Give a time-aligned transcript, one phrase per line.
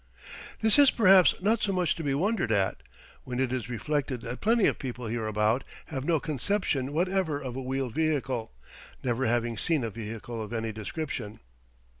[0.61, 2.81] This is perhaps not so much to be wondered at,
[3.23, 7.61] when it is reflected that plenty of people hereabout have no conception whatever of a
[7.61, 8.51] wheeled vehicle,
[9.03, 11.39] never having seen a vehicle of any description.